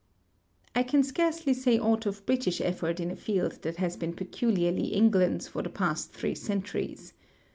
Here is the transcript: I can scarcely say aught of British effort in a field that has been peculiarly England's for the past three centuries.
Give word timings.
I 0.73 0.81
can 0.81 1.03
scarcely 1.03 1.53
say 1.53 1.77
aught 1.77 2.07
of 2.07 2.25
British 2.25 2.59
effort 2.59 2.99
in 2.99 3.11
a 3.11 3.15
field 3.15 3.61
that 3.61 3.75
has 3.75 3.97
been 3.97 4.13
peculiarly 4.13 4.87
England's 4.87 5.47
for 5.47 5.61
the 5.61 5.69
past 5.69 6.11
three 6.11 6.33
centuries. 6.33 7.13